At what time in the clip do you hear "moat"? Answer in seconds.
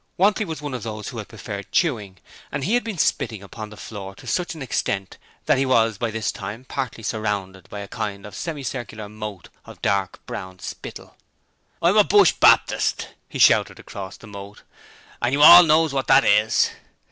9.07-9.49, 14.25-14.63